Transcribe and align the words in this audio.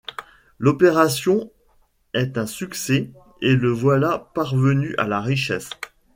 L'opération 0.57 1.51
est 2.15 2.39
un 2.39 2.47
succès 2.47 3.11
et 3.43 3.55
le 3.55 3.69
voilà 3.69 4.31
parvenu 4.33 4.95
à 4.97 5.07
la 5.07 5.21
richesse. 5.21 5.69